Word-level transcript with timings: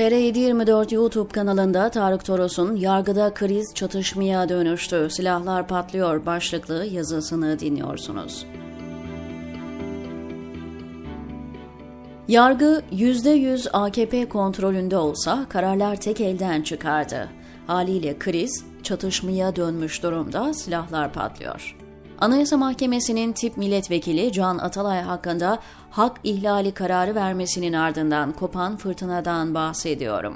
TR724 0.00 0.94
YouTube 0.94 1.28
kanalında 1.28 1.90
Tarık 1.90 2.24
Toros'un 2.24 2.76
Yargıda 2.76 3.34
kriz 3.34 3.74
çatışmaya 3.74 4.48
dönüştü, 4.48 5.08
silahlar 5.10 5.68
patlıyor 5.68 6.26
başlıklı 6.26 6.84
yazısını 6.84 7.58
dinliyorsunuz. 7.58 8.46
Yargı 12.28 12.82
%100 12.92 13.70
AKP 13.70 14.28
kontrolünde 14.28 14.96
olsa 14.96 15.46
kararlar 15.48 15.96
tek 15.96 16.20
elden 16.20 16.62
çıkardı. 16.62 17.28
Haliyle 17.66 18.18
kriz 18.18 18.64
çatışmaya 18.82 19.56
dönmüş 19.56 20.02
durumda, 20.02 20.54
silahlar 20.54 21.12
patlıyor. 21.12 21.79
Anayasa 22.20 22.56
Mahkemesi'nin 22.56 23.32
tip 23.32 23.56
milletvekili 23.56 24.32
Can 24.32 24.58
Atalay 24.58 25.00
hakkında 25.00 25.58
hak 25.90 26.20
ihlali 26.24 26.72
kararı 26.72 27.14
vermesinin 27.14 27.72
ardından 27.72 28.32
kopan 28.32 28.76
fırtınadan 28.76 29.54
bahsediyorum. 29.54 30.34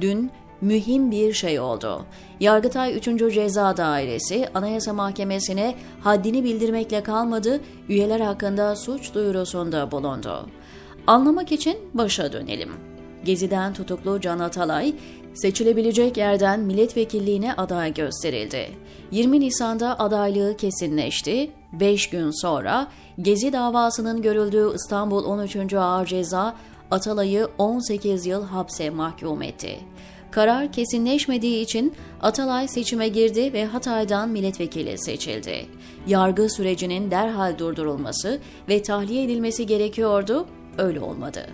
Dün 0.00 0.30
mühim 0.60 1.10
bir 1.10 1.32
şey 1.32 1.60
oldu. 1.60 2.06
Yargıtay 2.40 2.96
3. 2.96 3.04
Ceza 3.34 3.76
Dairesi 3.76 4.48
Anayasa 4.54 4.92
Mahkemesi'ne 4.92 5.74
haddini 6.00 6.44
bildirmekle 6.44 7.02
kalmadı, 7.02 7.60
üyeler 7.88 8.20
hakkında 8.20 8.76
suç 8.76 9.14
duyurusunda 9.14 9.90
bulundu. 9.90 10.48
Anlamak 11.06 11.52
için 11.52 11.78
başa 11.94 12.32
dönelim. 12.32 12.93
Gezi'den 13.24 13.74
tutuklu 13.74 14.20
Can 14.20 14.38
Atalay, 14.38 14.94
seçilebilecek 15.34 16.16
yerden 16.16 16.60
milletvekilliğine 16.60 17.54
aday 17.54 17.94
gösterildi. 17.94 18.70
20 19.10 19.40
Nisan'da 19.40 19.98
adaylığı 19.98 20.56
kesinleşti. 20.56 21.50
5 21.72 22.10
gün 22.10 22.42
sonra 22.42 22.88
Gezi 23.22 23.52
davasının 23.52 24.22
görüldüğü 24.22 24.74
İstanbul 24.74 25.24
13. 25.24 25.74
Ağır 25.74 26.06
Ceza 26.06 26.56
Atalay'ı 26.90 27.48
18 27.58 28.26
yıl 28.26 28.44
hapse 28.44 28.90
mahkum 28.90 29.42
etti. 29.42 29.78
Karar 30.30 30.72
kesinleşmediği 30.72 31.62
için 31.62 31.94
Atalay 32.22 32.68
seçime 32.68 33.08
girdi 33.08 33.52
ve 33.52 33.64
Hatay'dan 33.66 34.28
milletvekili 34.28 34.98
seçildi. 34.98 35.66
Yargı 36.06 36.48
sürecinin 36.50 37.10
derhal 37.10 37.58
durdurulması 37.58 38.40
ve 38.68 38.82
tahliye 38.82 39.24
edilmesi 39.24 39.66
gerekiyordu, 39.66 40.46
öyle 40.78 41.00
olmadı. 41.00 41.46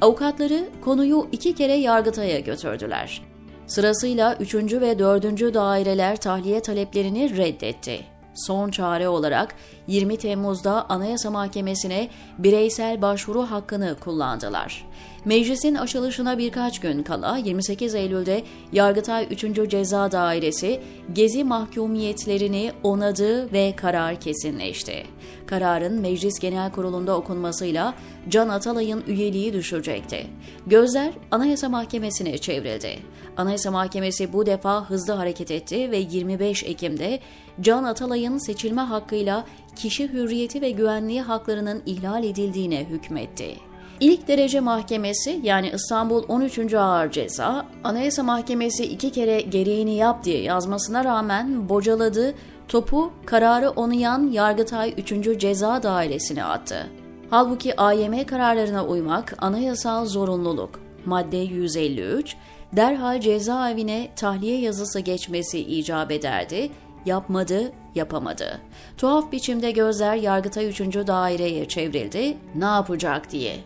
Avukatları 0.00 0.68
konuyu 0.84 1.28
iki 1.32 1.54
kere 1.54 1.74
Yargıtay'a 1.74 2.38
götürdüler. 2.38 3.22
Sırasıyla 3.66 4.36
3. 4.40 4.54
ve 4.54 4.98
4. 4.98 5.54
daireler 5.54 6.16
tahliye 6.16 6.60
taleplerini 6.60 7.36
reddetti. 7.36 8.00
Son 8.34 8.70
çare 8.70 9.08
olarak 9.08 9.54
20 9.86 10.16
Temmuz'da 10.16 10.86
Anayasa 10.88 11.30
Mahkemesi'ne 11.30 12.08
bireysel 12.38 13.02
başvuru 13.02 13.42
hakkını 13.42 13.96
kullandılar. 14.00 14.86
Meclisin 15.24 15.74
açılışına 15.74 16.38
birkaç 16.38 16.80
gün 16.80 17.02
kala 17.02 17.36
28 17.36 17.94
Eylül'de 17.94 18.42
Yargıtay 18.72 19.26
3. 19.30 19.70
Ceza 19.70 20.12
Dairesi 20.12 20.80
gezi 21.12 21.44
mahkumiyetlerini 21.44 22.72
onadı 22.82 23.52
ve 23.52 23.76
karar 23.76 24.20
kesinleşti. 24.20 25.06
Kararın 25.46 26.00
Meclis 26.00 26.38
Genel 26.38 26.72
Kurulu'nda 26.72 27.16
okunmasıyla 27.16 27.94
Can 28.28 28.48
Atalay'ın 28.48 29.04
üyeliği 29.06 29.52
düşecekti. 29.52 30.26
Gözler 30.66 31.12
Anayasa 31.30 31.68
Mahkemesi'ne 31.68 32.38
çevrildi. 32.38 32.98
Anayasa 33.36 33.70
Mahkemesi 33.70 34.32
bu 34.32 34.46
defa 34.46 34.90
hızlı 34.90 35.12
hareket 35.12 35.50
etti 35.50 35.90
ve 35.90 35.96
25 35.96 36.64
Ekim'de 36.64 37.20
Can 37.60 37.84
Atalay'ın 37.84 38.38
seçilme 38.38 38.82
hakkıyla 38.82 39.44
kişi 39.76 40.08
hürriyeti 40.12 40.60
ve 40.60 40.70
güvenliği 40.70 41.22
haklarının 41.22 41.82
ihlal 41.86 42.24
edildiğine 42.24 42.84
hükmetti. 42.84 43.56
İlk 44.00 44.28
derece 44.28 44.60
mahkemesi 44.60 45.40
yani 45.42 45.70
İstanbul 45.74 46.24
13. 46.28 46.74
Ağır 46.74 47.10
Ceza, 47.10 47.66
Anayasa 47.84 48.22
Mahkemesi 48.22 48.84
iki 48.84 49.12
kere 49.12 49.40
gereğini 49.40 49.96
yap 49.96 50.24
diye 50.24 50.42
yazmasına 50.42 51.04
rağmen 51.04 51.68
bocaladı, 51.68 52.34
topu 52.68 53.12
kararı 53.26 53.70
onayan 53.70 54.30
Yargıtay 54.30 54.94
3. 54.98 55.40
Ceza 55.40 55.82
Dairesi'ne 55.82 56.44
attı. 56.44 56.86
Halbuki 57.34 57.80
AYM 57.80 58.26
kararlarına 58.26 58.86
uymak 58.86 59.34
anayasal 59.38 60.06
zorunluluk. 60.06 60.80
Madde 61.04 61.36
153, 61.36 62.36
derhal 62.72 63.20
cezaevine 63.20 64.10
tahliye 64.16 64.60
yazısı 64.60 65.00
geçmesi 65.00 65.60
icap 65.60 66.10
ederdi, 66.10 66.70
yapmadı, 67.06 67.72
yapamadı. 67.94 68.60
Tuhaf 68.98 69.32
biçimde 69.32 69.70
gözler 69.70 70.16
Yargıtay 70.16 70.68
3. 70.68 70.80
daireye 70.80 71.68
çevrildi, 71.68 72.36
ne 72.54 72.64
yapacak 72.64 73.30
diye. 73.30 73.56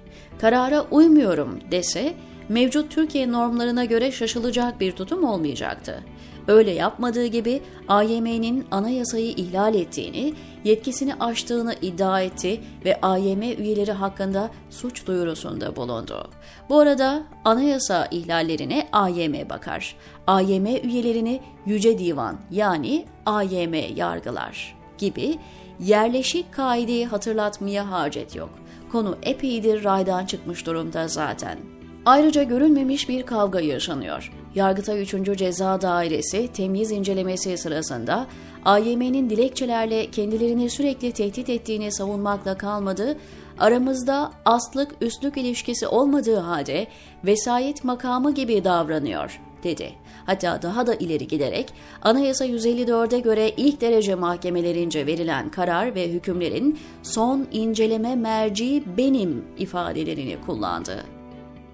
Karara 0.40 0.86
uymuyorum 0.90 1.58
dese, 1.70 2.14
mevcut 2.48 2.90
Türkiye 2.90 3.32
normlarına 3.32 3.84
göre 3.84 4.12
şaşılacak 4.12 4.80
bir 4.80 4.92
tutum 4.92 5.24
olmayacaktı. 5.24 6.04
Öyle 6.48 6.70
yapmadığı 6.70 7.26
gibi 7.26 7.62
AYM'nin 7.88 8.66
anayasayı 8.70 9.30
ihlal 9.30 9.74
ettiğini, 9.74 10.34
yetkisini 10.64 11.14
aştığını 11.14 11.74
iddia 11.82 12.20
etti 12.20 12.60
ve 12.84 13.00
AYM 13.00 13.42
üyeleri 13.42 13.92
hakkında 13.92 14.50
suç 14.70 15.06
duyurusunda 15.06 15.76
bulundu. 15.76 16.30
Bu 16.68 16.78
arada 16.78 17.22
anayasa 17.44 18.08
ihlallerine 18.10 18.88
AYM 18.92 19.48
bakar. 19.50 19.96
AYM 20.26 20.66
üyelerini 20.66 21.40
Yüce 21.66 21.98
Divan 21.98 22.36
yani 22.50 23.06
AYM 23.26 23.74
yargılar 23.96 24.76
gibi 24.98 25.38
yerleşik 25.80 26.52
kaideyi 26.52 27.06
hatırlatmaya 27.06 27.90
hacet 27.90 28.36
yok. 28.36 28.50
Konu 28.92 29.16
epeydir 29.22 29.84
raydan 29.84 30.26
çıkmış 30.26 30.66
durumda 30.66 31.08
zaten. 31.08 31.77
Ayrıca 32.04 32.42
görülmemiş 32.42 33.08
bir 33.08 33.22
kavga 33.22 33.60
yaşanıyor. 33.60 34.32
Yargıtay 34.54 35.02
3. 35.02 35.38
Ceza 35.38 35.80
Dairesi 35.80 36.48
temyiz 36.48 36.90
incelemesi 36.90 37.58
sırasında 37.58 38.26
AYM'nin 38.64 39.30
dilekçelerle 39.30 40.10
kendilerini 40.10 40.70
sürekli 40.70 41.12
tehdit 41.12 41.48
ettiğini 41.48 41.92
savunmakla 41.92 42.58
kalmadı, 42.58 43.18
aramızda 43.58 44.32
aslık 44.44 44.94
üstlük 45.00 45.36
ilişkisi 45.36 45.86
olmadığı 45.86 46.36
halde 46.36 46.86
vesayet 47.24 47.84
makamı 47.84 48.34
gibi 48.34 48.64
davranıyor 48.64 49.40
dedi. 49.62 49.92
Hatta 50.26 50.62
daha 50.62 50.86
da 50.86 50.94
ileri 50.94 51.26
giderek 51.26 51.72
Anayasa 52.02 52.46
154'e 52.46 53.20
göre 53.20 53.50
ilk 53.56 53.80
derece 53.80 54.14
mahkemelerince 54.14 55.06
verilen 55.06 55.50
karar 55.50 55.94
ve 55.94 56.08
hükümlerin 56.08 56.78
son 57.02 57.46
inceleme 57.52 58.16
merci 58.16 58.82
benim 58.96 59.44
ifadelerini 59.58 60.36
kullandı. 60.46 61.17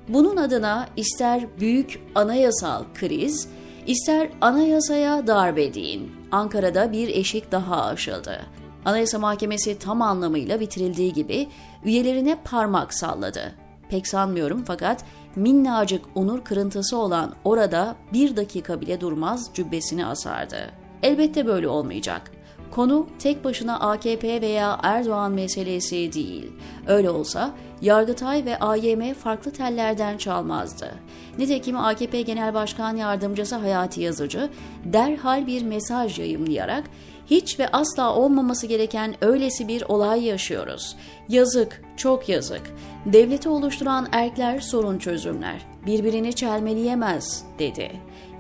Bunun 0.09 0.37
adına 0.37 0.89
ister 0.97 1.47
büyük 1.61 2.03
anayasal 2.15 2.85
kriz, 2.95 3.49
ister 3.87 4.29
anayasaya 4.41 5.27
darbe 5.27 5.75
deyin. 5.75 6.13
Ankara'da 6.33 6.93
bir 6.93 7.09
eşik 7.09 7.53
daha 7.53 7.85
aşıldı. 7.85 8.41
Anayasa 8.85 9.19
Mahkemesi 9.19 9.79
tam 9.79 10.03
anlamıyla 10.03 10.61
bitirildiği 10.61 11.13
gibi 11.13 11.49
üyelerine 11.85 12.39
parmak 12.45 12.95
salladı. 12.95 13.55
Pek 13.89 14.09
sanmıyorum 14.09 14.65
fakat 14.67 15.05
minnacık 15.37 16.05
onur 16.15 16.45
kırıntısı 16.45 16.97
olan 16.97 17.35
orada 17.45 17.97
bir 18.13 18.37
dakika 18.37 18.81
bile 18.81 19.01
durmaz 19.01 19.51
cübbesini 19.55 20.07
asardı. 20.07 20.57
Elbette 21.03 21.47
böyle 21.47 21.69
olmayacak. 21.69 22.31
Konu 22.75 23.07
tek 23.19 23.45
başına 23.45 23.81
AKP 23.81 24.41
veya 24.41 24.79
Erdoğan 24.83 25.33
meselesi 25.33 26.13
değil. 26.13 26.53
Öyle 26.87 27.11
olsa 27.11 27.51
Yargıtay 27.83 28.45
ve 28.45 28.59
AYM 28.59 29.15
farklı 29.15 29.51
tellerden 29.51 30.19
çalmazdı. 30.19 30.95
Nitekim 31.39 31.77
AKP 31.77 32.23
Genel 32.23 32.55
Başkan 32.55 32.97
Yardımcısı 32.97 33.57
Hayati 33.57 34.01
Yazıcı 34.01 34.51
derhal 34.85 35.47
bir 35.47 35.63
mesaj 35.63 36.19
yayımlayarak 36.19 36.85
hiç 37.27 37.61
ve 37.61 37.69
asla 37.69 38.15
olmaması 38.15 38.67
gereken 38.67 39.15
öylesi 39.21 39.69
bir 39.69 39.83
olay 39.83 40.25
yaşıyoruz. 40.25 40.97
Yazık, 41.29 41.83
çok 41.97 42.29
yazık. 42.29 42.63
Devleti 43.07 43.49
oluşturan 43.49 44.09
erkler 44.13 44.61
sorun 44.61 44.99
çözümler. 44.99 45.67
Birbirini 45.87 46.33
çelmeleyemez, 46.33 47.45
dedi. 47.59 47.91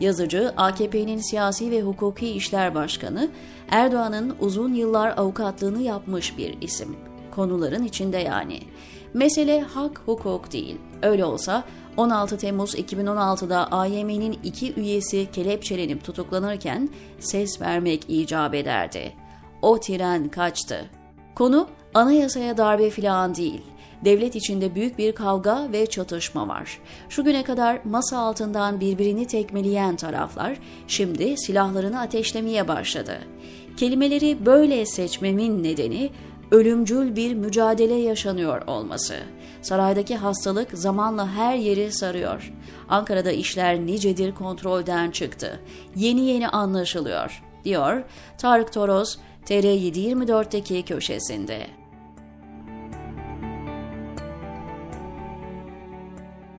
Yazıcı, 0.00 0.52
AKP'nin 0.56 1.18
siyasi 1.18 1.70
ve 1.70 1.82
hukuki 1.82 2.30
işler 2.30 2.74
başkanı, 2.74 3.28
Erdoğan'ın 3.70 4.36
uzun 4.40 4.74
yıllar 4.74 5.14
avukatlığını 5.16 5.82
yapmış 5.82 6.38
bir 6.38 6.62
isim. 6.62 6.96
Konuların 7.36 7.84
içinde 7.84 8.18
yani. 8.18 8.60
Mesele 9.14 9.60
hak 9.60 10.02
hukuk 10.06 10.52
değil. 10.52 10.76
Öyle 11.02 11.24
olsa 11.24 11.64
16 11.96 12.38
Temmuz 12.38 12.74
2016'da 12.74 13.72
AYM'nin 13.72 14.38
iki 14.44 14.74
üyesi 14.74 15.30
kelepçelenip 15.32 16.04
tutuklanırken 16.04 16.88
ses 17.18 17.60
vermek 17.60 18.04
icap 18.08 18.54
ederdi. 18.54 19.12
O 19.62 19.80
tren 19.80 20.28
kaçtı. 20.28 20.84
Konu 21.34 21.68
anayasaya 21.94 22.56
darbe 22.56 22.90
filan 22.90 23.34
değil. 23.34 23.62
Devlet 24.04 24.36
içinde 24.36 24.74
büyük 24.74 24.98
bir 24.98 25.12
kavga 25.12 25.68
ve 25.72 25.86
çatışma 25.86 26.48
var. 26.48 26.78
Şu 27.08 27.24
güne 27.24 27.42
kadar 27.42 27.80
masa 27.84 28.18
altından 28.18 28.80
birbirini 28.80 29.26
tekmeleyen 29.26 29.96
taraflar 29.96 30.56
şimdi 30.88 31.36
silahlarını 31.36 32.00
ateşlemeye 32.00 32.68
başladı. 32.68 33.18
Kelimeleri 33.76 34.46
böyle 34.46 34.86
seçmemin 34.86 35.62
nedeni 35.62 36.10
ölümcül 36.54 37.16
bir 37.16 37.34
mücadele 37.34 37.94
yaşanıyor 37.94 38.66
olması. 38.66 39.14
Saraydaki 39.62 40.16
hastalık 40.16 40.68
zamanla 40.72 41.28
her 41.32 41.56
yeri 41.56 41.92
sarıyor. 41.92 42.52
Ankara'da 42.88 43.32
işler 43.32 43.80
nicedir 43.80 44.34
kontrolden 44.34 45.10
çıktı. 45.10 45.60
Yeni 45.96 46.20
yeni 46.20 46.48
anlaşılıyor, 46.48 47.42
diyor 47.64 48.02
Tarık 48.38 48.72
Toros, 48.72 49.16
TR724'deki 49.46 50.82
köşesinde. 50.82 51.66